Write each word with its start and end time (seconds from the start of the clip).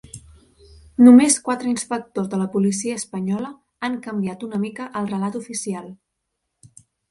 Només 1.07 1.35
quatre 1.49 1.69
inspectors 1.73 2.31
de 2.31 2.39
la 2.43 2.47
policia 2.55 2.97
espanyola 3.01 3.53
han 3.89 4.01
canviat 4.09 4.49
una 4.49 4.63
mica 4.67 4.91
el 5.03 5.13
relat 5.15 5.41
oficial 5.45 5.89